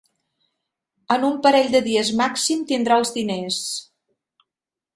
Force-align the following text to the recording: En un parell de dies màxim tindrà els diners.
En 1.15 1.25
un 1.27 1.35
parell 1.43 1.69
de 1.75 1.81
dies 1.89 2.11
màxim 2.23 2.65
tindrà 2.73 2.99
els 3.03 3.13
diners. 3.19 3.61